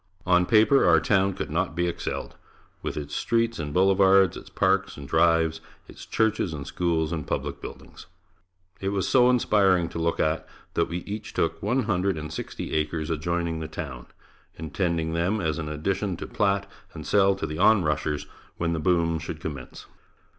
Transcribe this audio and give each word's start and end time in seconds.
On 0.25 0.47
paper 0.47 0.83
our 0.83 0.99
town 0.99 1.33
could 1.35 1.51
not 1.51 1.75
be 1.75 1.85
excelled, 1.85 2.35
with 2.81 2.97
its 2.97 3.15
streets 3.15 3.59
and 3.59 3.71
boulevards, 3.71 4.35
its 4.35 4.49
parks 4.49 4.97
and 4.97 5.07
drives, 5.07 5.61
its 5.87 6.07
churches 6.07 6.55
and 6.55 6.65
schools 6.65 7.11
and 7.11 7.27
public 7.27 7.61
buildings. 7.61 8.07
It 8.79 8.89
was 8.89 9.07
so 9.07 9.29
inspiring 9.29 9.89
to 9.89 9.99
look 9.99 10.19
at, 10.19 10.47
that 10.73 10.89
we 10.89 11.03
each 11.03 11.33
took 11.33 11.61
one 11.61 11.83
hundred 11.83 12.17
and 12.17 12.33
sixty 12.33 12.73
acres 12.73 13.11
adjoining 13.11 13.59
the 13.59 13.67
town, 13.67 14.07
intending 14.55 15.13
them 15.13 15.39
as 15.39 15.59
an 15.59 15.69
addition 15.69 16.17
to 16.17 16.25
plat 16.25 16.67
and 16.95 17.05
sell 17.05 17.35
to 17.35 17.45
the 17.45 17.59
on 17.59 17.83
rushers 17.83 18.25
when 18.57 18.73
the 18.73 18.79
boom 18.79 19.19
should 19.19 19.39
commence. 19.39 19.85